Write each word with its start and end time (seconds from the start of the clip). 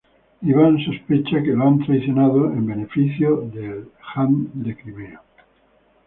Iván 0.51 0.77
sospecha 0.79 1.43
que 1.43 1.53
lo 1.53 1.63
han 1.67 1.77
traicionado 1.85 2.47
en 2.53 2.65
beneficio 2.65 3.41
del 3.53 3.87
Jan 4.01 4.49
de 4.55 4.75
Crimea. 4.75 5.21